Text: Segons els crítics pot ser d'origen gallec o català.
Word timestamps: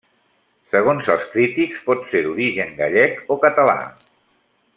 Segons 0.69 1.09
els 1.15 1.27
crítics 1.35 1.83
pot 1.89 2.09
ser 2.13 2.23
d'origen 2.29 2.73
gallec 2.83 3.23
o 3.37 3.39
català. 3.45 3.79